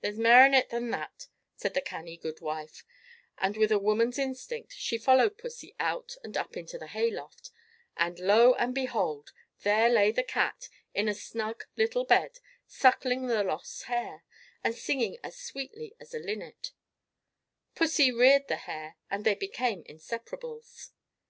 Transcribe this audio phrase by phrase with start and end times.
[0.00, 2.82] "There's mair in it than that," said the canny goodwife;
[3.36, 7.50] and, with a woman's instinct, she followed pussy out and up into the hay loft;
[7.94, 9.34] and, lo and behold!
[9.64, 14.24] there lay the cat, in a snug little bed, suckling the lost hare,
[14.64, 16.72] and singing as sweetly as a linnet.
[17.74, 20.92] Pussy reared the hare, and they became inseparables.